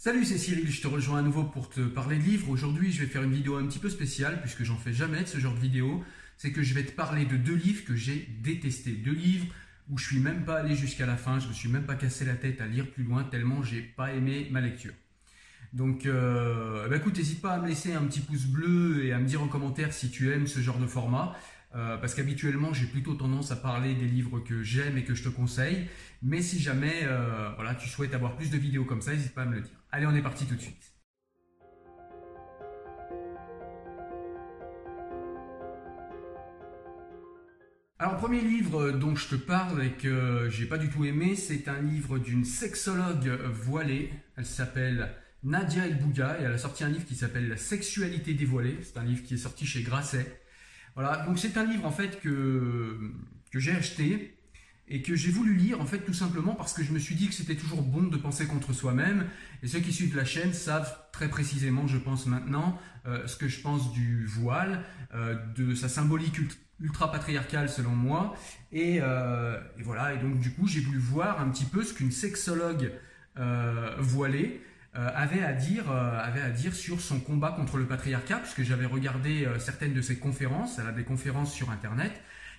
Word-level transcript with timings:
Salut, 0.00 0.24
c'est 0.24 0.38
Cyril, 0.38 0.70
je 0.70 0.80
te 0.80 0.86
rejoins 0.86 1.18
à 1.18 1.22
nouveau 1.22 1.42
pour 1.42 1.68
te 1.68 1.80
parler 1.80 2.18
de 2.18 2.22
livres. 2.22 2.50
Aujourd'hui, 2.50 2.92
je 2.92 3.00
vais 3.00 3.08
faire 3.08 3.24
une 3.24 3.32
vidéo 3.32 3.56
un 3.56 3.66
petit 3.66 3.80
peu 3.80 3.90
spéciale 3.90 4.40
puisque 4.40 4.62
j'en 4.62 4.76
fais 4.76 4.92
jamais 4.92 5.22
de 5.22 5.26
ce 5.26 5.38
genre 5.38 5.54
de 5.54 5.58
vidéo. 5.58 6.04
C'est 6.36 6.52
que 6.52 6.62
je 6.62 6.72
vais 6.72 6.84
te 6.84 6.92
parler 6.92 7.24
de 7.24 7.36
deux 7.36 7.56
livres 7.56 7.84
que 7.84 7.96
j'ai 7.96 8.28
détestés. 8.40 8.92
Deux 8.92 9.12
livres 9.12 9.46
où 9.90 9.98
je 9.98 10.04
suis 10.04 10.20
même 10.20 10.44
pas 10.44 10.60
allé 10.60 10.76
jusqu'à 10.76 11.04
la 11.04 11.16
fin, 11.16 11.40
je 11.40 11.48
me 11.48 11.52
suis 11.52 11.68
même 11.68 11.82
pas 11.82 11.96
cassé 11.96 12.24
la 12.24 12.34
tête 12.34 12.60
à 12.60 12.68
lire 12.68 12.88
plus 12.88 13.02
loin 13.02 13.24
tellement 13.24 13.64
j'ai 13.64 13.80
pas 13.80 14.12
aimé 14.12 14.46
ma 14.52 14.60
lecture. 14.60 14.92
Donc, 15.72 16.06
euh, 16.06 16.88
bah 16.88 16.98
écoute, 16.98 17.18
n'hésite 17.18 17.42
pas 17.42 17.54
à 17.54 17.58
me 17.58 17.66
laisser 17.66 17.92
un 17.92 18.04
petit 18.04 18.20
pouce 18.20 18.46
bleu 18.46 19.04
et 19.04 19.12
à 19.12 19.18
me 19.18 19.26
dire 19.26 19.42
en 19.42 19.48
commentaire 19.48 19.92
si 19.92 20.10
tu 20.10 20.32
aimes 20.32 20.46
ce 20.46 20.60
genre 20.60 20.78
de 20.78 20.86
format. 20.86 21.36
Euh, 21.74 21.98
parce 21.98 22.14
qu'habituellement 22.14 22.72
j'ai 22.72 22.86
plutôt 22.86 23.12
tendance 23.14 23.50
à 23.50 23.56
parler 23.56 23.94
des 23.94 24.06
livres 24.06 24.40
que 24.40 24.62
j'aime 24.62 24.96
et 24.96 25.04
que 25.04 25.14
je 25.14 25.22
te 25.22 25.28
conseille. 25.28 25.86
Mais 26.22 26.40
si 26.40 26.58
jamais 26.58 27.02
euh, 27.02 27.50
voilà, 27.56 27.74
tu 27.74 27.88
souhaites 27.88 28.14
avoir 28.14 28.36
plus 28.36 28.50
de 28.50 28.56
vidéos 28.56 28.84
comme 28.84 29.02
ça, 29.02 29.12
n'hésite 29.12 29.34
pas 29.34 29.42
à 29.42 29.46
me 29.46 29.56
le 29.56 29.60
dire. 29.60 29.78
Allez, 29.92 30.06
on 30.06 30.14
est 30.14 30.22
parti 30.22 30.46
tout 30.46 30.54
de 30.54 30.60
suite. 30.60 30.94
Alors, 38.00 38.16
premier 38.16 38.40
livre 38.40 38.92
dont 38.92 39.16
je 39.16 39.28
te 39.28 39.34
parle 39.34 39.82
et 39.82 39.90
que 39.90 40.48
j'ai 40.50 40.66
pas 40.66 40.78
du 40.78 40.88
tout 40.88 41.04
aimé, 41.04 41.34
c'est 41.34 41.66
un 41.66 41.82
livre 41.82 42.18
d'une 42.18 42.44
sexologue 42.44 43.28
voilée. 43.50 44.12
Elle 44.36 44.46
s'appelle 44.46 45.10
Nadia 45.42 45.84
El 45.84 45.98
Bouga 45.98 46.38
et 46.40 46.44
elle 46.44 46.52
a 46.52 46.58
sorti 46.58 46.84
un 46.84 46.90
livre 46.90 47.04
qui 47.04 47.16
s'appelle 47.16 47.48
La 47.48 47.56
sexualité 47.56 48.34
dévoilée. 48.34 48.78
C'est 48.82 48.98
un 48.98 49.04
livre 49.04 49.24
qui 49.24 49.34
est 49.34 49.38
sorti 49.38 49.66
chez 49.66 49.82
Grasset. 49.82 50.40
Voilà, 50.98 51.18
donc 51.18 51.38
c'est 51.38 51.56
un 51.56 51.64
livre 51.64 51.86
en 51.86 51.92
fait 51.92 52.18
que, 52.18 52.98
j'ai 53.54 53.70
acheté 53.70 54.36
et 54.88 55.00
que 55.00 55.14
j'ai 55.14 55.30
voulu 55.30 55.54
lire 55.54 55.80
en 55.80 55.86
fait 55.86 56.00
tout 56.00 56.12
simplement 56.12 56.56
parce 56.56 56.72
que 56.72 56.82
je 56.82 56.90
me 56.90 56.98
suis 56.98 57.14
dit 57.14 57.28
que 57.28 57.34
c'était 57.34 57.54
toujours 57.54 57.82
bon 57.82 58.02
de 58.02 58.16
penser 58.16 58.48
contre 58.48 58.72
soi-même. 58.72 59.26
Et 59.62 59.68
ceux 59.68 59.78
qui 59.78 59.92
suivent 59.92 60.16
la 60.16 60.24
chaîne 60.24 60.52
savent 60.52 60.92
très 61.12 61.28
précisément, 61.28 61.86
je 61.86 61.98
pense 61.98 62.26
maintenant, 62.26 62.80
euh, 63.06 63.24
ce 63.28 63.36
que 63.36 63.46
je 63.46 63.60
pense 63.60 63.92
du 63.92 64.26
voile, 64.26 64.82
euh, 65.14 65.36
de 65.56 65.72
sa 65.72 65.88
symbolique 65.88 66.40
ultra 66.80 67.12
patriarcale 67.12 67.68
selon 67.68 67.94
moi. 67.94 68.34
Euh, 68.74 69.60
et, 69.78 69.82
voilà 69.84 70.14
et 70.14 70.18
donc 70.18 70.40
du 70.40 70.50
coup 70.50 70.66
j'ai 70.66 70.80
voulu 70.80 70.98
voir 70.98 71.40
un 71.40 71.48
petit 71.50 71.66
peu 71.66 71.84
ce 71.84 71.94
qu'une 71.94 72.10
sexologue 72.10 72.90
voilée 74.00 74.60
avait, 74.94 75.42
à 75.42 75.52
dire, 75.52 75.90
euh, 75.90 76.18
avait 76.20 76.40
à 76.40 76.50
dire 76.50 76.74
sur 76.74 77.00
son 77.00 77.20
combat 77.20 77.52
contre 77.52 77.76
le 77.76 77.86
patriarcat, 77.86 78.38
puisque 78.38 78.62
j'avais 78.62 78.86
regardé 78.86 79.44
euh, 79.44 79.58
certaines 79.58 79.94
de 79.94 80.00
ses 80.00 80.18
conférences, 80.18 80.78
elle 80.78 80.86
a 80.86 80.92
des 80.92 81.04
conférences 81.04 81.52
sur 81.52 81.70
Internet, 81.70 82.12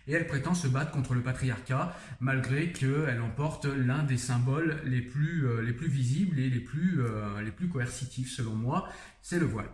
et 0.07 0.13
elle 0.13 0.27
prétend 0.27 0.53
se 0.53 0.67
battre 0.67 0.91
contre 0.91 1.13
le 1.13 1.21
patriarcat, 1.21 1.95
malgré 2.19 2.71
qu'elle 2.71 3.21
emporte 3.21 3.65
l'un 3.65 4.03
des 4.03 4.17
symboles 4.17 4.81
les 4.85 5.01
plus, 5.01 5.45
les 5.63 5.73
plus 5.73 5.89
visibles 5.89 6.39
et 6.39 6.49
les 6.49 6.61
plus, 6.61 7.01
les 7.43 7.51
plus 7.51 7.67
coercitifs, 7.67 8.31
selon 8.31 8.55
moi, 8.55 8.89
c'est 9.21 9.37
le 9.37 9.45
voile. 9.45 9.69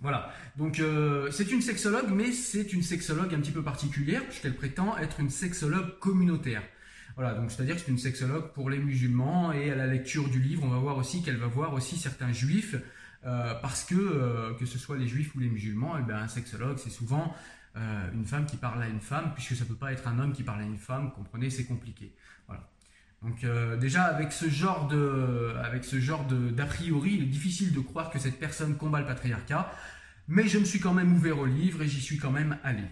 Voilà, 0.00 0.32
donc 0.56 0.82
c'est 1.30 1.52
une 1.52 1.62
sexologue, 1.62 2.10
mais 2.10 2.32
c'est 2.32 2.72
une 2.72 2.82
sexologue 2.82 3.32
un 3.34 3.38
petit 3.38 3.52
peu 3.52 3.62
particulière, 3.62 4.24
puisqu'elle 4.24 4.56
prétend 4.56 4.98
être 4.98 5.20
une 5.20 5.30
sexologue 5.30 5.96
communautaire. 6.00 6.62
Voilà, 7.16 7.34
donc 7.34 7.50
c'est-à-dire 7.50 7.74
que 7.74 7.82
c'est 7.82 7.90
une 7.90 7.98
sexologue 7.98 8.52
pour 8.52 8.70
les 8.70 8.78
musulmans 8.78 9.52
et 9.52 9.70
à 9.70 9.74
la 9.74 9.86
lecture 9.86 10.28
du 10.28 10.40
livre, 10.40 10.62
on 10.64 10.68
va 10.68 10.78
voir 10.78 10.96
aussi 10.96 11.22
qu'elle 11.22 11.36
va 11.36 11.46
voir 11.46 11.74
aussi 11.74 11.96
certains 11.96 12.32
juifs 12.32 12.76
euh, 13.24 13.54
parce 13.60 13.84
que 13.84 13.94
euh, 13.94 14.54
que 14.54 14.66
ce 14.66 14.78
soit 14.78 14.96
les 14.96 15.06
juifs 15.06 15.34
ou 15.34 15.40
les 15.40 15.48
musulmans, 15.48 15.96
eh 15.98 16.02
bien, 16.02 16.16
un 16.16 16.28
sexologue 16.28 16.78
c'est 16.78 16.90
souvent 16.90 17.34
euh, 17.76 18.10
une 18.14 18.24
femme 18.24 18.46
qui 18.46 18.56
parle 18.56 18.82
à 18.82 18.88
une 18.88 19.00
femme 19.00 19.32
puisque 19.34 19.54
ça 19.54 19.64
peut 19.64 19.74
pas 19.74 19.92
être 19.92 20.08
un 20.08 20.18
homme 20.18 20.32
qui 20.32 20.42
parle 20.42 20.62
à 20.62 20.64
une 20.64 20.78
femme, 20.78 21.12
comprenez, 21.12 21.50
c'est 21.50 21.64
compliqué. 21.64 22.14
Voilà. 22.46 22.68
Donc 23.22 23.46
déjà 23.78 24.02
avec 24.04 24.32
ce 24.32 24.48
genre 24.48 24.88
de 24.88 25.54
avec 25.62 25.84
ce 25.84 26.00
genre 26.00 26.26
d'a 26.26 26.66
priori, 26.66 27.14
il 27.14 27.22
est 27.22 27.26
difficile 27.26 27.72
de 27.72 27.78
croire 27.78 28.10
que 28.10 28.18
cette 28.18 28.40
personne 28.40 28.76
combat 28.76 28.98
le 29.00 29.06
patriarcat, 29.06 29.70
mais 30.26 30.48
je 30.48 30.58
me 30.58 30.64
suis 30.64 30.80
quand 30.80 30.92
même 30.92 31.14
ouvert 31.14 31.38
au 31.38 31.46
livre 31.46 31.82
et 31.82 31.88
j'y 31.88 32.00
suis 32.00 32.18
quand 32.18 32.32
même 32.32 32.58
allé. 32.64 32.82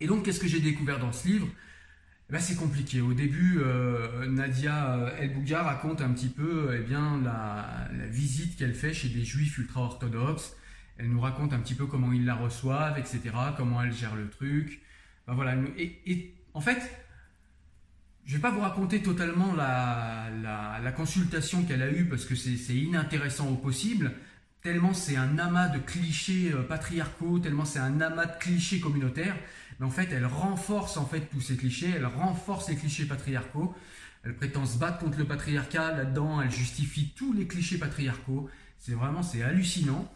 Et 0.00 0.06
donc 0.06 0.24
qu'est-ce 0.24 0.40
que 0.40 0.48
j'ai 0.48 0.60
découvert 0.60 0.98
dans 0.98 1.12
ce 1.12 1.28
livre? 1.28 1.48
Ben, 2.30 2.38
c'est 2.38 2.56
compliqué. 2.56 3.00
Au 3.00 3.12
début, 3.12 3.58
euh, 3.60 4.26
Nadia 4.26 4.94
euh, 4.94 5.16
El 5.18 5.34
Bouga 5.34 5.62
raconte 5.62 6.00
un 6.00 6.10
petit 6.12 6.28
peu 6.28 6.74
eh 6.74 6.82
bien, 6.82 7.20
la, 7.22 7.88
visite 8.08 8.56
qu'elle 8.56 8.74
fait 8.74 8.94
chez 8.94 9.08
des 9.08 9.24
juifs 9.24 9.58
ultra-orthodoxes. 9.58 10.56
Elle 10.98 11.10
nous 11.10 11.20
raconte 11.20 11.52
un 11.52 11.58
petit 11.58 11.74
peu 11.74 11.86
comment 11.86 12.12
ils 12.12 12.24
la 12.24 12.34
reçoivent, 12.34 12.98
etc., 12.98 13.20
comment 13.56 13.82
elle 13.82 13.92
gère 13.92 14.14
le 14.14 14.30
truc. 14.30 14.80
Ben, 15.26 15.34
voilà. 15.34 15.56
Et, 15.76 16.34
en 16.54 16.60
fait, 16.60 16.80
je 18.24 18.32
ne 18.32 18.36
vais 18.36 18.42
pas 18.42 18.50
vous 18.50 18.60
raconter 18.60 19.02
totalement 19.02 19.54
la 19.54 20.92
consultation 20.96 21.64
qu'elle 21.64 21.82
a 21.82 21.90
eue 21.90 22.06
parce 22.06 22.24
que 22.24 22.34
c'est 22.34 22.74
inintéressant 22.74 23.48
au 23.48 23.56
possible, 23.56 24.12
tellement 24.62 24.94
c'est 24.94 25.16
un 25.16 25.38
amas 25.38 25.68
de 25.68 25.78
clichés 25.78 26.52
euh, 26.52 26.62
patriarcaux, 26.62 27.38
tellement 27.38 27.64
c'est 27.64 27.78
un 27.78 28.00
amas 28.00 28.26
de 28.26 28.38
clichés 28.38 28.80
communautaires 28.80 29.36
mais 29.82 29.86
en 29.86 29.90
fait, 29.90 30.08
elle 30.12 30.26
renforce 30.26 30.96
en 30.96 31.06
fait 31.06 31.28
tous 31.30 31.40
ces 31.40 31.56
clichés, 31.56 31.92
elle 31.96 32.06
renforce 32.06 32.68
les 32.68 32.76
clichés 32.76 33.04
patriarcaux. 33.04 33.74
Elle 34.24 34.36
prétend 34.36 34.64
se 34.64 34.78
battre 34.78 34.98
contre 34.98 35.18
le 35.18 35.24
patriarcat 35.24 35.96
là-dedans, 35.96 36.40
elle 36.40 36.52
justifie 36.52 37.12
tous 37.16 37.32
les 37.32 37.46
clichés 37.46 37.78
patriarcaux. 37.78 38.48
C'est 38.78 38.92
vraiment, 38.92 39.22
c'est 39.22 39.42
hallucinant. 39.42 40.08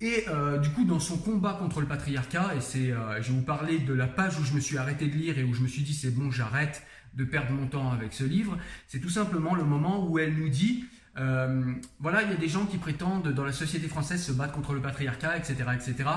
Et 0.00 0.24
euh, 0.28 0.58
du 0.58 0.70
coup, 0.70 0.84
dans 0.84 0.98
son 0.98 1.16
combat 1.18 1.54
contre 1.54 1.80
le 1.80 1.86
patriarcat, 1.86 2.56
et 2.56 2.60
c'est, 2.60 2.90
euh, 2.90 3.22
je 3.22 3.28
vais 3.28 3.38
vous 3.38 3.44
parler 3.44 3.78
de 3.78 3.94
la 3.94 4.08
page 4.08 4.38
où 4.40 4.44
je 4.44 4.52
me 4.54 4.60
suis 4.60 4.76
arrêté 4.76 5.06
de 5.06 5.14
lire 5.14 5.38
et 5.38 5.44
où 5.44 5.54
je 5.54 5.62
me 5.62 5.68
suis 5.68 5.82
dit 5.82 5.94
c'est 5.94 6.10
bon, 6.10 6.32
j'arrête 6.32 6.82
de 7.14 7.22
perdre 7.22 7.52
mon 7.52 7.68
temps 7.68 7.92
avec 7.92 8.12
ce 8.12 8.24
livre. 8.24 8.58
C'est 8.88 8.98
tout 8.98 9.08
simplement 9.08 9.54
le 9.54 9.62
moment 9.62 10.08
où 10.08 10.18
elle 10.18 10.34
nous 10.34 10.48
dit 10.48 10.84
euh, 11.16 11.74
voilà, 12.00 12.22
il 12.22 12.30
y 12.30 12.32
a 12.32 12.36
des 12.36 12.48
gens 12.48 12.66
qui 12.66 12.78
prétendent 12.78 13.32
dans 13.32 13.44
la 13.44 13.52
société 13.52 13.86
française 13.88 14.22
se 14.24 14.32
battre 14.32 14.52
contre 14.52 14.74
le 14.74 14.80
patriarcat, 14.80 15.36
etc., 15.36 15.56
etc. 15.74 16.08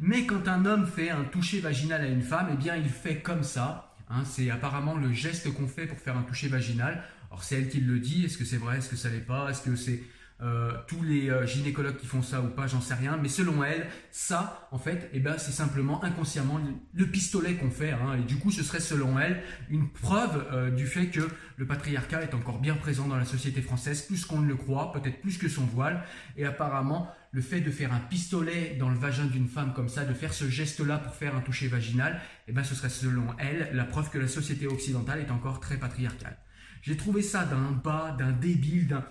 Mais 0.00 0.24
quand 0.24 0.48
un 0.48 0.64
homme 0.64 0.86
fait 0.86 1.10
un 1.10 1.24
toucher 1.24 1.60
vaginal 1.60 2.02
à 2.02 2.06
une 2.06 2.22
femme, 2.22 2.48
eh 2.52 2.56
bien, 2.56 2.76
il 2.76 2.88
fait 2.88 3.20
comme 3.20 3.42
ça. 3.42 3.84
Hein. 4.10 4.22
c'est 4.24 4.50
apparemment 4.50 4.96
le 4.96 5.12
geste 5.12 5.52
qu'on 5.52 5.66
fait 5.66 5.86
pour 5.86 5.98
faire 5.98 6.16
un 6.16 6.22
toucher 6.22 6.48
vaginal. 6.48 7.02
Alors, 7.30 7.44
c'est 7.44 7.56
elle 7.56 7.68
qui 7.68 7.80
le 7.80 7.98
dit. 7.98 8.24
Est-ce 8.24 8.38
que 8.38 8.44
c'est 8.44 8.56
vrai? 8.56 8.78
Est-ce 8.78 8.88
que 8.88 8.96
ça 8.96 9.10
l'est 9.10 9.18
pas? 9.18 9.50
Est-ce 9.50 9.60
que 9.60 9.76
c'est 9.76 10.02
euh, 10.40 10.70
tous 10.86 11.02
les 11.02 11.30
euh, 11.30 11.46
gynécologues 11.46 11.96
qui 11.96 12.06
font 12.06 12.22
ça 12.22 12.40
ou 12.40 12.46
pas, 12.46 12.68
j'en 12.68 12.80
sais 12.80 12.94
rien. 12.94 13.18
Mais 13.20 13.28
selon 13.28 13.64
elle, 13.64 13.88
ça, 14.12 14.68
en 14.70 14.78
fait, 14.78 15.10
eh 15.12 15.18
ben, 15.18 15.36
c'est 15.36 15.50
simplement 15.50 16.04
inconsciemment 16.04 16.60
le, 16.94 17.06
pistolet 17.06 17.54
qu'on 17.54 17.70
fait. 17.70 17.90
Hein. 17.90 18.14
et 18.18 18.22
du 18.22 18.36
coup, 18.36 18.52
ce 18.52 18.62
serait 18.62 18.78
selon 18.78 19.18
elle 19.18 19.42
une 19.68 19.90
preuve 19.90 20.46
euh, 20.52 20.70
du 20.70 20.86
fait 20.86 21.06
que 21.06 21.28
le 21.56 21.66
patriarcat 21.66 22.22
est 22.22 22.34
encore 22.34 22.60
bien 22.60 22.76
présent 22.76 23.08
dans 23.08 23.16
la 23.16 23.24
société 23.24 23.62
française, 23.62 24.02
plus 24.02 24.24
qu'on 24.24 24.40
ne 24.40 24.46
le 24.46 24.54
croit, 24.54 24.92
peut-être 24.92 25.20
plus 25.20 25.38
que 25.38 25.48
son 25.48 25.64
voile. 25.64 26.04
Et 26.36 26.44
apparemment, 26.44 27.10
le 27.32 27.40
fait 27.40 27.60
de 27.60 27.72
faire 27.72 27.92
un 27.92 28.00
pistolet 28.00 28.76
dans 28.78 28.90
le 28.90 28.96
vagin 28.96 29.26
d'une 29.26 29.48
femme 29.48 29.72
comme 29.74 29.88
ça, 29.88 30.04
de 30.04 30.14
faire 30.14 30.32
ce 30.32 30.48
geste-là 30.48 30.98
pour 30.98 31.16
faire 31.16 31.34
un 31.34 31.40
toucher 31.40 31.66
vaginal, 31.66 32.20
eh 32.46 32.52
ben, 32.52 32.62
ce 32.62 32.76
serait 32.76 32.90
selon 32.90 33.26
elle 33.38 33.70
la 33.72 33.84
preuve 33.84 34.10
que 34.10 34.18
la 34.18 34.28
société 34.28 34.68
occidentale 34.68 35.18
est 35.18 35.32
encore 35.32 35.58
très 35.58 35.78
patriarcale. 35.78 36.38
J'ai 36.82 36.96
trouvé 36.96 37.22
ça 37.22 37.44
d'un 37.44 37.72
bas, 37.72 38.14
d'un 38.16 38.30
débile, 38.30 38.86
d'un 38.86 39.04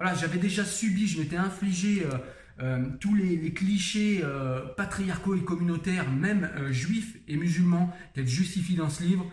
voilà, 0.00 0.14
j'avais 0.14 0.38
déjà 0.38 0.64
subi, 0.64 1.06
je 1.06 1.20
m'étais 1.20 1.36
infligé 1.36 2.06
euh, 2.06 2.16
euh, 2.62 2.86
tous 3.00 3.14
les, 3.14 3.52
clichés 3.52 4.22
euh, 4.24 4.62
patriarcaux 4.74 5.34
et 5.34 5.44
communautaires, 5.44 6.10
même 6.10 6.50
juifs 6.70 7.18
et 7.28 7.36
musulmans, 7.36 7.94
qu'elle 8.14 8.26
justifie 8.26 8.76
dans 8.76 8.88
ce 8.88 9.02
livre. 9.02 9.30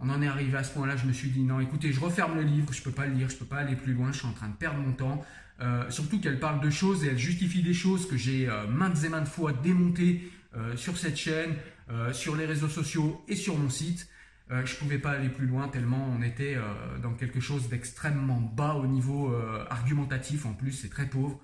On 0.00 0.10
en 0.10 0.20
est 0.20 0.26
arrivé 0.26 0.58
à 0.58 0.64
ce 0.64 0.74
point-là, 0.74 0.96
je 0.96 1.06
me 1.06 1.12
suis 1.12 1.28
dit 1.28 1.44
non, 1.44 1.60
écoutez, 1.60 1.92
je 1.92 2.00
referme 2.00 2.34
le 2.34 2.42
livre, 2.42 2.72
je 2.72 2.80
ne 2.80 2.84
peux 2.84 2.90
pas 2.90 3.06
le 3.06 3.14
lire, 3.14 3.28
je 3.28 3.34
ne 3.34 3.38
peux 3.38 3.44
pas 3.44 3.58
aller 3.58 3.76
plus 3.76 3.92
loin, 3.92 4.10
je 4.10 4.18
suis 4.18 4.26
en 4.26 4.32
train 4.32 4.48
de 4.48 4.56
perdre 4.56 4.80
mon 4.80 4.92
temps. 4.92 5.24
surtout 5.88 6.18
qu'elle 6.20 6.40
parle 6.40 6.60
de 6.60 6.70
choses 6.70 7.04
et 7.04 7.08
elle 7.08 7.18
justifie 7.18 7.62
des 7.62 7.74
choses 7.74 8.08
que 8.08 8.16
j'ai 8.16 8.48
maintes 8.68 9.04
et 9.04 9.08
maintes 9.08 9.28
fois 9.28 9.52
démontées 9.52 10.32
sur 10.74 10.98
cette 10.98 11.16
chaîne, 11.16 11.54
sur 12.12 12.34
les 12.34 12.44
réseaux 12.44 12.68
sociaux 12.68 13.24
et 13.28 13.36
sur 13.36 13.56
mon 13.56 13.70
site. 13.70 14.08
Euh, 14.50 14.64
je 14.64 14.74
ne 14.74 14.78
pouvais 14.78 14.98
pas 14.98 15.10
aller 15.10 15.28
plus 15.28 15.46
loin 15.46 15.68
tellement 15.68 16.08
on 16.16 16.22
était 16.22 16.54
euh, 16.56 16.62
dans 17.02 17.12
quelque 17.12 17.38
chose 17.38 17.68
d'extrêmement 17.68 18.40
bas 18.40 18.74
au 18.74 18.86
niveau 18.86 19.32
euh, 19.32 19.64
argumentatif. 19.68 20.46
En 20.46 20.54
plus, 20.54 20.72
c'est 20.72 20.88
très 20.88 21.06
pauvre. 21.06 21.38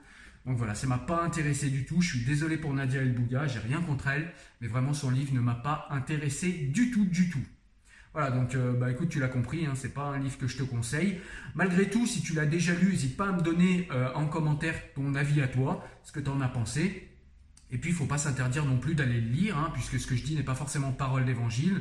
Donc 0.46 0.56
voilà, 0.56 0.74
ça 0.74 0.86
m'a 0.86 0.98
pas 0.98 1.22
intéressé 1.22 1.70
du 1.70 1.84
tout. 1.84 2.00
Je 2.00 2.16
suis 2.16 2.24
désolé 2.24 2.56
pour 2.56 2.72
Nadia 2.72 3.02
El 3.02 3.14
Bouga, 3.14 3.46
j'ai 3.46 3.58
rien 3.58 3.80
contre 3.80 4.08
elle, 4.08 4.32
mais 4.60 4.68
vraiment 4.68 4.92
son 4.92 5.10
livre 5.10 5.34
ne 5.34 5.40
m'a 5.40 5.54
pas 5.54 5.86
intéressé 5.90 6.52
du 6.52 6.90
tout, 6.90 7.04
du 7.04 7.30
tout. 7.30 7.44
Voilà, 8.12 8.30
donc 8.30 8.54
bah 8.78 8.90
écoute, 8.92 9.08
tu 9.08 9.18
l'as 9.18 9.28
compris, 9.28 9.66
hein, 9.66 9.72
c'est 9.74 9.92
pas 9.92 10.04
un 10.04 10.18
livre 10.18 10.38
que 10.38 10.46
je 10.46 10.56
te 10.56 10.62
conseille. 10.62 11.18
Malgré 11.54 11.88
tout, 11.88 12.06
si 12.06 12.22
tu 12.22 12.34
l'as 12.34 12.46
déjà 12.46 12.72
lu, 12.74 12.90
n'hésite 12.90 13.16
pas 13.16 13.28
à 13.28 13.32
me 13.32 13.40
donner 13.40 13.88
en 14.14 14.26
commentaire 14.26 14.74
ton 14.94 15.14
avis 15.14 15.40
à 15.40 15.48
toi, 15.48 15.82
ce 16.04 16.12
que 16.12 16.20
tu 16.20 16.28
en 16.28 16.40
as 16.42 16.48
pensé. 16.48 17.08
Et 17.72 17.78
puis, 17.78 17.90
il 17.90 17.96
faut 17.96 18.04
pas 18.04 18.18
s'interdire 18.18 18.66
non 18.66 18.76
plus 18.76 18.94
d'aller 18.94 19.20
le 19.20 19.30
lire, 19.30 19.56
hein, 19.56 19.70
puisque 19.72 19.98
ce 19.98 20.06
que 20.06 20.14
je 20.14 20.22
dis 20.22 20.36
n'est 20.36 20.44
pas 20.44 20.54
forcément 20.54 20.92
parole 20.92 21.24
d'évangile. 21.24 21.80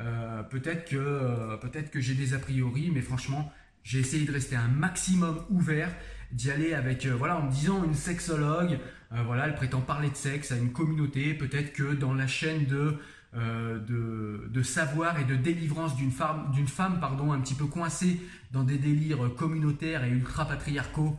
Euh, 0.00 0.42
peut-être 0.42 0.88
que, 0.88 0.96
euh, 0.96 1.56
peut-être 1.56 1.90
que 1.90 2.00
j'ai 2.00 2.14
des 2.14 2.34
a 2.34 2.38
priori, 2.38 2.90
mais 2.92 3.00
franchement, 3.00 3.52
j'ai 3.82 4.00
essayé 4.00 4.24
de 4.24 4.32
rester 4.32 4.56
un 4.56 4.68
maximum 4.68 5.44
ouvert, 5.50 5.90
d'y 6.32 6.50
aller 6.50 6.74
avec, 6.74 7.06
euh, 7.06 7.14
voilà, 7.14 7.38
en 7.38 7.46
me 7.46 7.50
disant 7.50 7.84
une 7.84 7.94
sexologue, 7.94 8.78
voilà, 9.26 9.46
elle 9.46 9.54
prétend 9.54 9.80
parler 9.80 10.10
de 10.10 10.16
sexe 10.16 10.50
à 10.50 10.56
une 10.56 10.72
communauté, 10.72 11.34
peut-être 11.34 11.72
que 11.72 11.94
dans 11.94 12.14
la 12.14 12.26
chaîne 12.26 12.66
de, 12.66 12.98
de, 13.32 14.62
savoir 14.64 15.20
et 15.20 15.24
de 15.24 15.36
délivrance 15.36 15.94
d'une 15.94 16.10
femme, 16.10 16.50
d'une 16.52 16.66
femme 16.66 16.98
pardon, 16.98 17.32
un 17.32 17.38
petit 17.38 17.54
peu 17.54 17.66
coincée 17.66 18.20
dans 18.50 18.64
des 18.64 18.76
délires 18.76 19.32
communautaires 19.36 20.02
et 20.02 20.10
ultra-patriarcaux, 20.10 21.16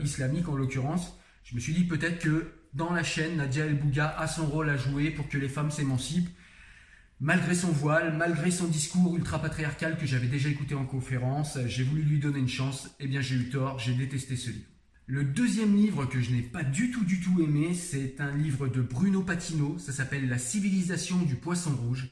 islamique 0.00 0.48
en 0.48 0.56
l'occurrence. 0.56 1.20
Je 1.44 1.54
me 1.54 1.60
suis 1.60 1.74
dit 1.74 1.84
peut-être 1.84 2.20
que 2.20 2.52
dans 2.72 2.94
la 2.94 3.02
chaîne, 3.02 3.36
Nadia 3.36 3.66
El 3.66 3.74
Bouga 3.74 4.16
a 4.18 4.26
son 4.26 4.46
rôle 4.46 4.70
à 4.70 4.78
jouer 4.78 5.10
pour 5.10 5.28
que 5.28 5.36
les 5.36 5.50
femmes 5.50 5.70
s'émancipent. 5.70 6.30
Malgré 7.18 7.54
son 7.54 7.72
voile, 7.72 8.14
malgré 8.14 8.50
son 8.50 8.66
discours 8.66 9.16
ultra-patriarcal 9.16 9.96
que 9.96 10.04
j'avais 10.04 10.26
déjà 10.26 10.50
écouté 10.50 10.74
en 10.74 10.84
conférence, 10.84 11.58
j'ai 11.66 11.82
voulu 11.82 12.02
lui 12.02 12.18
donner 12.18 12.40
une 12.40 12.48
chance. 12.48 12.94
Eh 13.00 13.06
bien, 13.06 13.22
j'ai 13.22 13.36
eu 13.36 13.48
tort, 13.48 13.78
j'ai 13.78 13.94
détesté 13.94 14.36
ce 14.36 14.50
livre. 14.50 14.66
Le 15.06 15.24
deuxième 15.24 15.74
livre 15.74 16.04
que 16.04 16.20
je 16.20 16.30
n'ai 16.30 16.42
pas 16.42 16.62
du 16.62 16.90
tout, 16.90 17.04
du 17.04 17.20
tout 17.20 17.40
aimé, 17.40 17.72
c'est 17.72 18.20
un 18.20 18.36
livre 18.36 18.68
de 18.68 18.82
Bruno 18.82 19.22
Patino. 19.22 19.78
Ça 19.78 19.92
s'appelle 19.92 20.28
La 20.28 20.36
civilisation 20.36 21.16
du 21.16 21.36
poisson 21.36 21.74
rouge. 21.74 22.10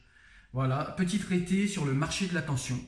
Voilà, 0.54 0.94
petit 0.96 1.18
traité 1.18 1.66
sur 1.66 1.84
le 1.84 1.92
marché 1.92 2.26
de 2.26 2.32
l'attention. 2.32 2.80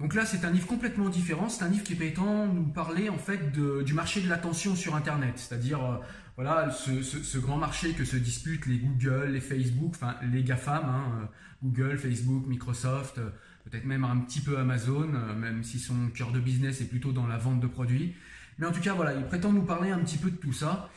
Donc 0.00 0.14
là, 0.14 0.26
c'est 0.26 0.44
un 0.44 0.50
livre 0.50 0.66
complètement 0.66 1.08
différent. 1.08 1.48
C'est 1.48 1.62
un 1.62 1.68
livre 1.68 1.84
qui 1.84 1.94
prétend 1.94 2.48
nous 2.48 2.66
parler 2.66 3.08
en 3.10 3.18
fait 3.18 3.52
du 3.52 3.94
marché 3.94 4.20
de 4.20 4.28
l'attention 4.28 4.74
sur 4.74 4.96
Internet, 4.96 5.34
c'est-à-dire 5.36 5.84
euh, 5.84 5.98
voilà 6.36 6.70
ce, 6.70 7.38
grand 7.38 7.58
marché 7.58 7.92
que 7.92 8.04
se 8.04 8.16
disputent 8.16 8.66
les 8.66 8.78
Google, 8.78 9.30
les 9.32 9.40
Facebook, 9.40 9.92
enfin 9.94 10.16
les 10.32 10.42
GAFAM, 10.42 10.84
hein, 10.84 11.04
euh, 11.22 11.26
Google, 11.62 11.96
Facebook, 11.96 12.46
Microsoft, 12.46 13.18
euh, 13.18 13.30
peut-être 13.64 13.84
même 13.84 14.04
un 14.04 14.18
petit 14.18 14.40
peu 14.40 14.58
Amazon, 14.58 15.08
même 15.38 15.62
si 15.62 15.78
son 15.78 16.08
cœur 16.08 16.32
de 16.32 16.40
business 16.40 16.80
est 16.80 16.88
plutôt 16.88 17.12
dans 17.12 17.26
la 17.26 17.38
vente 17.38 17.60
de 17.60 17.66
produits. 17.66 18.14
Mais 18.58 18.66
en 18.66 18.72
tout 18.72 18.80
cas, 18.80 18.94
voilà, 18.94 19.14
il 19.14 19.24
prétend 19.24 19.52
nous 19.52 19.64
parler 19.64 19.90
un 19.90 19.98
petit 19.98 20.18
peu 20.18 20.30
de 20.30 20.36
tout 20.36 20.52
ça. 20.52 20.90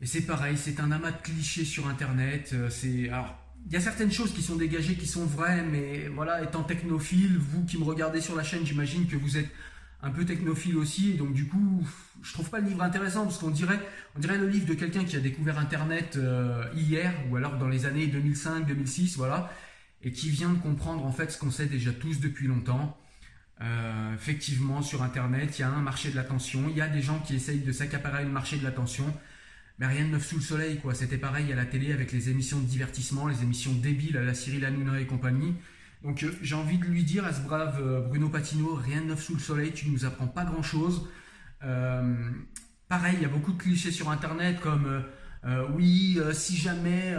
Et 0.00 0.06
c'est 0.06 0.22
pareil, 0.22 0.56
c'est 0.56 0.80
un 0.80 0.92
amas 0.92 1.10
de 1.10 1.22
clichés 1.22 1.64
sur 1.64 1.88
Internet. 1.88 2.54
C'est 2.70 3.08
alors 3.08 3.36
il 3.66 3.72
y 3.72 3.76
a 3.76 3.80
certaines 3.80 4.12
choses 4.12 4.32
qui 4.32 4.42
sont 4.42 4.56
dégagées, 4.56 4.94
qui 4.94 5.06
sont 5.06 5.26
vraies, 5.26 5.62
mais 5.62 6.08
voilà, 6.08 6.42
étant 6.42 6.62
technophile, 6.62 7.36
vous 7.38 7.64
qui 7.64 7.78
me 7.78 7.84
regardez 7.84 8.20
sur 8.20 8.34
la 8.34 8.42
chaîne, 8.42 8.64
j'imagine 8.64 9.06
que 9.06 9.16
vous 9.16 9.36
êtes 9.36 9.50
un 10.02 10.10
peu 10.10 10.24
technophile 10.24 10.76
aussi, 10.76 11.10
et 11.10 11.14
donc 11.14 11.32
du 11.32 11.46
coup, 11.46 11.86
je 12.22 12.32
trouve 12.32 12.50
pas 12.50 12.60
le 12.60 12.68
livre 12.68 12.82
intéressant 12.82 13.24
parce 13.24 13.38
qu'on 13.38 13.50
dirait, 13.50 13.80
on 14.16 14.20
dirait 14.20 14.38
le 14.38 14.48
livre 14.48 14.66
de 14.66 14.74
quelqu'un 14.74 15.04
qui 15.04 15.16
a 15.16 15.20
découvert 15.20 15.58
Internet 15.58 16.16
euh, 16.16 16.64
hier 16.74 17.12
ou 17.28 17.36
alors 17.36 17.58
dans 17.58 17.68
les 17.68 17.86
années 17.86 18.06
2005-2006, 18.06 19.16
voilà, 19.16 19.52
et 20.02 20.12
qui 20.12 20.30
vient 20.30 20.50
de 20.50 20.58
comprendre 20.58 21.04
en 21.04 21.12
fait 21.12 21.30
ce 21.32 21.38
qu'on 21.38 21.50
sait 21.50 21.66
déjà 21.66 21.92
tous 21.92 22.20
depuis 22.20 22.46
longtemps. 22.46 22.96
Euh, 23.60 24.14
effectivement, 24.14 24.82
sur 24.82 25.02
Internet, 25.02 25.58
il 25.58 25.62
y 25.62 25.64
a 25.64 25.70
un 25.70 25.82
marché 25.82 26.10
de 26.10 26.16
l'attention, 26.16 26.66
il 26.70 26.76
y 26.76 26.80
a 26.80 26.88
des 26.88 27.02
gens 27.02 27.18
qui 27.18 27.34
essayent 27.34 27.58
de 27.58 27.72
s'accaparer 27.72 28.22
le 28.22 28.30
marché 28.30 28.56
de 28.56 28.62
l'attention 28.62 29.12
mais 29.78 29.86
rien 29.86 30.06
de 30.06 30.10
neuf 30.10 30.26
sous 30.26 30.36
le 30.36 30.42
soleil, 30.42 30.78
quoi. 30.80 30.94
C'était 30.94 31.18
pareil 31.18 31.52
à 31.52 31.56
la 31.56 31.64
télé 31.64 31.92
avec 31.92 32.12
les 32.12 32.30
émissions 32.30 32.58
de 32.58 32.66
divertissement, 32.66 33.28
les 33.28 33.42
émissions 33.42 33.72
débiles 33.72 34.16
à 34.16 34.22
la 34.22 34.34
Cyril 34.34 34.64
Hanouna 34.64 35.00
et 35.00 35.06
compagnie. 35.06 35.54
Donc 36.02 36.22
euh, 36.22 36.32
j'ai 36.42 36.54
envie 36.54 36.78
de 36.78 36.84
lui 36.84 37.04
dire 37.04 37.24
à 37.24 37.32
ce 37.32 37.40
brave 37.40 37.80
euh, 37.80 38.00
Bruno 38.00 38.28
Patino, 38.28 38.74
rien 38.74 39.00
de 39.00 39.06
neuf 39.06 39.22
sous 39.22 39.34
le 39.34 39.40
soleil, 39.40 39.72
tu 39.72 39.88
nous 39.90 40.04
apprends 40.04 40.28
pas 40.28 40.44
grand 40.44 40.62
chose. 40.62 41.08
Euh, 41.64 42.14
pareil, 42.88 43.16
il 43.18 43.22
y 43.22 43.24
a 43.24 43.28
beaucoup 43.28 43.52
de 43.52 43.58
clichés 43.58 43.90
sur 43.90 44.10
internet 44.10 44.60
comme 44.60 45.04
oui, 45.74 46.18
si 46.32 46.56
jamais 46.56 47.14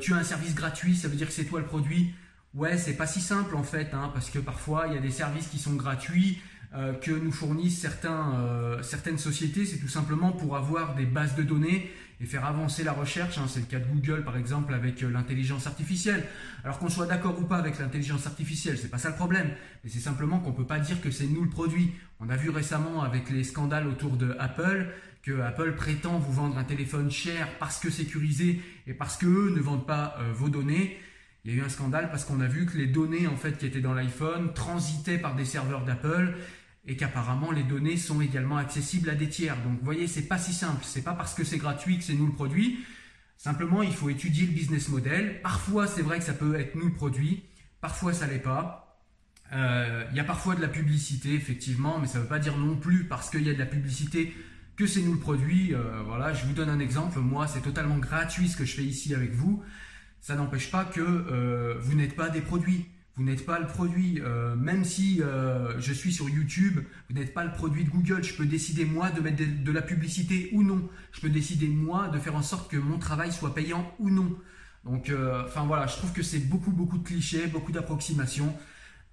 tu 0.00 0.12
as 0.12 0.16
un 0.16 0.22
service 0.22 0.54
gratuit, 0.54 0.96
ça 0.96 1.08
veut 1.08 1.16
dire 1.16 1.28
que 1.28 1.32
c'est 1.32 1.44
toi 1.44 1.60
le 1.60 1.66
produit. 1.66 2.14
Ouais, 2.54 2.76
c'est 2.76 2.96
pas 2.96 3.06
si 3.06 3.20
simple 3.20 3.56
en 3.56 3.62
fait, 3.62 3.94
hein, 3.94 4.10
parce 4.12 4.28
que 4.28 4.38
parfois 4.38 4.86
il 4.88 4.94
y 4.94 4.98
a 4.98 5.00
des 5.00 5.10
services 5.10 5.48
qui 5.48 5.58
sont 5.58 5.72
gratuits 5.72 6.38
euh, 6.74 6.94
que 6.94 7.10
nous 7.10 7.32
fournissent 7.32 7.86
euh, 8.04 8.82
certaines 8.82 9.18
sociétés, 9.18 9.66
c'est 9.66 9.76
tout 9.76 9.88
simplement 9.88 10.32
pour 10.32 10.56
avoir 10.56 10.94
des 10.94 11.04
bases 11.04 11.34
de 11.34 11.42
données 11.42 11.90
et 12.18 12.24
faire 12.24 12.46
avancer 12.46 12.82
la 12.82 12.92
recherche. 12.92 13.36
Hein. 13.36 13.44
C'est 13.46 13.60
le 13.60 13.66
cas 13.66 13.78
de 13.78 13.84
Google 13.84 14.24
par 14.24 14.38
exemple 14.38 14.72
avec 14.72 15.02
euh, 15.02 15.10
l'intelligence 15.10 15.66
artificielle. 15.66 16.24
Alors 16.64 16.78
qu'on 16.78 16.88
soit 16.88 17.06
d'accord 17.06 17.38
ou 17.38 17.44
pas 17.44 17.56
avec 17.56 17.78
l'intelligence 17.78 18.26
artificielle, 18.26 18.78
c'est 18.78 18.90
pas 18.90 18.96
ça 18.96 19.10
le 19.10 19.16
problème. 19.16 19.50
Mais 19.84 19.90
c'est 19.90 20.00
simplement 20.00 20.38
qu'on 20.38 20.52
peut 20.52 20.66
pas 20.66 20.78
dire 20.78 21.00
que 21.02 21.10
c'est 21.10 21.26
nous 21.26 21.44
le 21.44 21.50
produit. 21.50 21.92
On 22.20 22.30
a 22.30 22.36
vu 22.36 22.48
récemment 22.48 23.02
avec 23.02 23.28
les 23.28 23.44
scandales 23.44 23.86
autour 23.86 24.16
de 24.16 24.34
Apple 24.38 24.88
que 25.22 25.40
Apple 25.40 25.74
prétend 25.74 26.18
vous 26.18 26.32
vendre 26.32 26.56
un 26.56 26.64
téléphone 26.64 27.10
cher 27.10 27.48
parce 27.58 27.78
que 27.78 27.90
sécurisé 27.90 28.60
et 28.86 28.94
parce 28.94 29.18
que 29.18 29.26
eux 29.26 29.54
ne 29.54 29.60
vendent 29.60 29.86
pas 29.86 30.16
vos 30.34 30.48
données. 30.48 30.98
Il 31.44 31.52
y 31.52 31.54
a 31.54 31.62
eu 31.62 31.64
un 31.64 31.68
scandale 31.68 32.08
parce 32.10 32.24
qu'on 32.24 32.40
a 32.40 32.46
vu 32.46 32.66
que 32.66 32.76
les 32.76 32.86
données 32.86 33.26
en 33.26 33.36
fait 33.36 33.58
qui 33.58 33.66
étaient 33.66 33.80
dans 33.80 33.94
l'iPhone 33.94 34.52
transitaient 34.54 35.18
par 35.18 35.34
des 35.34 35.44
serveurs 35.44 35.84
d'Apple 35.84 36.36
et 36.86 36.96
qu'apparemment 36.96 37.50
les 37.50 37.64
données 37.64 37.96
sont 37.96 38.20
également 38.20 38.56
accessibles 38.56 39.10
à 39.10 39.14
des 39.14 39.28
tiers. 39.28 39.56
Donc 39.62 39.78
vous 39.78 39.84
voyez, 39.84 40.06
c'est 40.06 40.28
pas 40.28 40.38
si 40.38 40.52
simple. 40.52 40.82
C'est 40.84 41.02
pas 41.02 41.14
parce 41.14 41.34
que 41.34 41.42
c'est 41.42 41.58
gratuit 41.58 41.98
que 41.98 42.04
c'est 42.04 42.14
nous 42.14 42.26
le 42.26 42.32
produit. 42.32 42.84
Simplement, 43.36 43.82
il 43.82 43.92
faut 43.92 44.08
étudier 44.08 44.46
le 44.46 44.52
business 44.52 44.88
model. 44.88 45.40
Parfois, 45.42 45.88
c'est 45.88 46.02
vrai 46.02 46.18
que 46.18 46.24
ça 46.24 46.32
peut 46.32 46.54
être 46.54 46.76
nous 46.76 46.86
le 46.86 46.92
produit. 46.92 47.42
Parfois, 47.80 48.12
ça 48.12 48.28
l'est 48.28 48.38
pas. 48.38 49.00
Euh, 49.52 50.04
il 50.12 50.16
y 50.16 50.20
a 50.20 50.24
parfois 50.24 50.54
de 50.54 50.60
la 50.60 50.68
publicité, 50.68 51.34
effectivement, 51.34 51.98
mais 51.98 52.06
ça 52.06 52.18
ne 52.18 52.22
veut 52.22 52.28
pas 52.28 52.38
dire 52.38 52.56
non 52.56 52.76
plus 52.76 53.04
parce 53.04 53.30
qu'il 53.30 53.42
y 53.42 53.50
a 53.50 53.54
de 53.54 53.58
la 53.58 53.66
publicité 53.66 54.32
que 54.76 54.86
c'est 54.86 55.02
nous 55.02 55.14
le 55.14 55.18
produit. 55.18 55.74
Euh, 55.74 56.02
voilà, 56.06 56.32
je 56.32 56.46
vous 56.46 56.52
donne 56.52 56.68
un 56.68 56.78
exemple. 56.78 57.18
Moi, 57.18 57.48
c'est 57.48 57.62
totalement 57.62 57.98
gratuit 57.98 58.48
ce 58.48 58.56
que 58.56 58.64
je 58.64 58.76
fais 58.76 58.84
ici 58.84 59.12
avec 59.12 59.32
vous. 59.32 59.62
Ça 60.22 60.36
n'empêche 60.36 60.70
pas 60.70 60.84
que 60.84 61.00
euh, 61.00 61.74
vous 61.80 61.94
n'êtes 61.94 62.14
pas 62.14 62.30
des 62.30 62.40
produits. 62.40 62.86
Vous 63.16 63.24
n'êtes 63.24 63.44
pas 63.44 63.58
le 63.58 63.66
produit, 63.66 64.20
euh, 64.22 64.54
même 64.54 64.84
si 64.84 65.20
euh, 65.20 65.78
je 65.80 65.92
suis 65.92 66.12
sur 66.12 66.30
YouTube, 66.30 66.80
vous 67.10 67.14
n'êtes 67.14 67.34
pas 67.34 67.44
le 67.44 67.52
produit 67.52 67.84
de 67.84 67.90
Google. 67.90 68.22
Je 68.22 68.34
peux 68.34 68.46
décider 68.46 68.84
moi 68.84 69.10
de 69.10 69.20
mettre 69.20 69.42
de, 69.62 69.72
la 69.72 69.82
publicité 69.82 70.48
ou 70.52 70.62
non. 70.62 70.88
Je 71.10 71.20
peux 71.20 71.28
décider 71.28 71.66
moi 71.66 72.08
de 72.08 72.18
faire 72.20 72.36
en 72.36 72.42
sorte 72.42 72.70
que 72.70 72.76
mon 72.76 72.98
travail 72.98 73.32
soit 73.32 73.52
payant 73.52 73.92
ou 73.98 74.10
non. 74.10 74.38
Donc, 74.84 75.12
enfin 75.44 75.64
voilà, 75.64 75.86
je 75.86 75.96
trouve 75.96 76.12
que 76.12 76.22
c'est 76.22 76.38
beaucoup, 76.38 76.72
beaucoup 76.72 76.98
de 76.98 77.04
clichés, 77.04 77.46
beaucoup 77.48 77.70
d'approximations. 77.70 78.56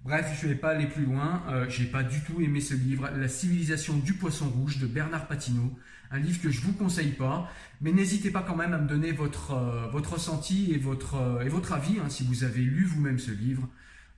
Bref, 0.02 0.38
je 0.40 0.46
ne 0.46 0.52
vais 0.52 0.58
pas 0.58 0.70
aller 0.70 0.86
plus 0.86 1.04
loin. 1.04 1.42
Je 1.68 1.82
n'ai 1.82 1.88
pas 1.88 2.02
du 2.02 2.20
tout 2.22 2.40
aimé 2.40 2.60
ce 2.60 2.74
livre, 2.74 3.10
La 3.16 3.28
civilisation 3.28 3.96
du 3.96 4.14
poisson 4.14 4.48
rouge 4.48 4.78
de 4.78 4.86
Bernard 4.86 5.26
Patino. 5.26 5.76
Un 6.10 6.18
livre 6.18 6.40
que 6.40 6.50
je 6.50 6.60
vous 6.62 6.72
conseille 6.72 7.12
pas, 7.12 7.48
mais 7.80 7.92
n'hésitez 7.92 8.30
pas 8.30 8.42
quand 8.42 8.56
même 8.56 8.72
à 8.72 8.78
me 8.78 8.88
donner 8.88 9.12
votre, 9.12 9.54
votre 9.92 10.14
ressenti 10.14 10.72
et 10.72 10.78
votre, 10.78 11.40
et 11.44 11.48
votre 11.48 11.72
avis 11.72 11.98
hein, 12.00 12.08
si 12.08 12.24
vous 12.24 12.42
avez 12.42 12.62
lu 12.62 12.84
vous-même 12.84 13.18
ce 13.18 13.30
livre. 13.30 13.68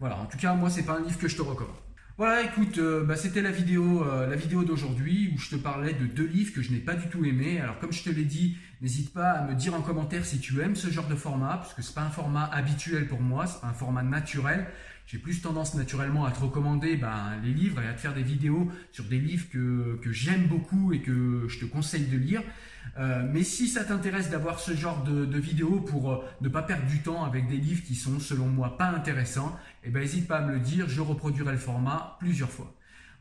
Voilà, 0.01 0.19
en 0.19 0.27
tout 0.27 0.39
cas, 0.39 0.55
moi, 0.55 0.71
c'est 0.71 0.85
pas 0.85 0.99
un 0.99 1.05
livre 1.05 1.19
que 1.19 1.29
je 1.29 1.37
te 1.37 1.43
recommande. 1.43 1.77
Voilà, 2.19 2.43
écoute, 2.43 2.79
euh, 2.79 3.05
bah, 3.05 3.17
c'était 3.17 3.41
la 3.41 3.51
vidéo, 3.51 4.05
euh, 4.05 4.27
la 4.27 4.37
vidéo 4.37 4.65
d'aujourd'hui 4.65 5.33
où 5.35 5.39
je 5.39 5.51
te 5.51 5.57
parlais 5.57 5.95
de 5.95 6.07
deux 6.07 6.27
livres 6.27 6.53
que 6.53 6.61
je 6.61 6.71
n'ai 6.71 6.79
pas 6.79 6.95
du 6.95 7.09
tout 7.09 7.25
aimés. 7.25 7.59
Alors, 7.61 7.79
comme 7.79 7.93
je 7.93 8.03
te 8.03 8.11
l'ai 8.11 8.25
dit, 8.25 8.57
n'hésite 8.83 9.13
pas 9.13 9.31
à 9.31 9.47
me 9.47 9.55
dire 9.55 9.75
en 9.75 9.81
commentaire 9.81 10.25
si 10.25 10.41
tu 10.41 10.61
aimes 10.61 10.77
ce 10.77 10.91
genre 10.91 11.07
de 11.07 11.15
format, 11.15 11.57
parce 11.57 11.73
que 11.73 11.83
c'est 11.83 11.95
pas 11.95 12.03
un 12.03 12.11
format 12.11 12.45
habituel 12.47 13.07
pour 13.07 13.21
moi, 13.21 13.47
c'est 13.47 13.61
pas 13.61 13.69
un 13.69 13.73
format 13.73 14.03
naturel. 14.03 14.67
J'ai 15.07 15.19
plus 15.19 15.41
tendance 15.41 15.75
naturellement 15.75 16.25
à 16.25 16.31
te 16.31 16.41
recommander 16.41 16.97
ben, 16.97 17.37
les 17.43 17.53
livres 17.53 17.81
et 17.83 17.89
à 17.89 17.93
te 17.93 18.01
faire 18.01 18.15
des 18.15 18.23
vidéos 18.23 18.71
sur 18.93 19.05
des 19.05 19.19
livres 19.19 19.47
que, 19.51 19.99
que 20.03 20.13
j'aime 20.13 20.47
beaucoup 20.47 20.93
et 20.93 21.01
que 21.01 21.47
je 21.49 21.59
te 21.61 21.65
conseille 21.65 22.07
de 22.07 22.17
lire. 22.17 22.43
Euh, 22.99 23.29
mais 23.31 23.43
si 23.43 23.69
ça 23.69 23.85
t'intéresse 23.85 24.31
d'avoir 24.31 24.59
ce 24.59 24.75
genre 24.75 25.03
de, 25.05 25.25
de 25.25 25.39
vidéos 25.39 25.81
pour 25.81 26.13
euh, 26.13 26.25
ne 26.41 26.49
pas 26.49 26.63
perdre 26.63 26.87
du 26.87 27.03
temps 27.03 27.25
avec 27.25 27.49
des 27.49 27.57
livres 27.57 27.83
qui 27.85 27.95
sont 27.95 28.21
selon 28.21 28.47
moi 28.47 28.77
pas 28.77 28.91
intéressants, 28.91 29.57
eh 29.85 29.91
ben 29.91 30.01
n'hésite 30.01 30.27
pas 30.27 30.39
à 30.39 30.43
me 30.43 30.55
le 30.55 30.61
dire, 30.61 30.89
je 30.89 31.01
reproduirai 31.01 31.53
le 31.53 31.59
format 31.59 32.17
plusieurs 32.19 32.51
fois. 32.51 32.75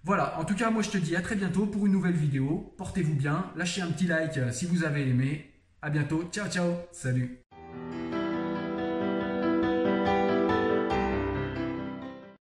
Voilà, 0.03 0.39
en 0.39 0.45
tout 0.45 0.55
cas 0.55 0.71
moi 0.71 0.81
je 0.81 0.89
te 0.89 0.97
dis 0.97 1.15
à 1.15 1.21
très 1.21 1.35
bientôt 1.35 1.67
pour 1.67 1.85
une 1.85 1.91
nouvelle 1.91 2.15
vidéo. 2.15 2.73
Portez-vous 2.77 3.15
bien, 3.15 3.51
lâchez 3.55 3.81
un 3.81 3.91
petit 3.91 4.07
like 4.07 4.37
euh, 4.37 4.51
si 4.51 4.65
vous 4.65 4.83
avez 4.83 5.07
aimé. 5.07 5.50
À 5.83 5.89
bientôt, 5.89 6.23
ciao 6.31 6.47
ciao, 6.47 6.75
salut 6.91 7.39